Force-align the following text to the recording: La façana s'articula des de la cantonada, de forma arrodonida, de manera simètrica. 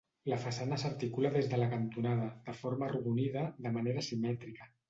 La 0.31 0.37
façana 0.45 0.79
s'articula 0.83 1.31
des 1.35 1.51
de 1.51 1.59
la 1.63 1.69
cantonada, 1.75 2.31
de 2.49 2.57
forma 2.63 2.89
arrodonida, 2.89 3.47
de 3.67 3.77
manera 3.77 4.09
simètrica. 4.09 4.71